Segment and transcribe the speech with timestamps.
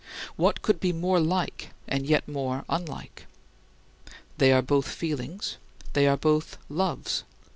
[0.35, 3.27] What could be more like, and yet what more unlike?
[4.39, 5.57] They are both feelings;
[5.93, 7.23] they are both loves.